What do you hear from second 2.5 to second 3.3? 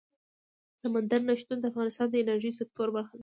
سکتور برخه ده.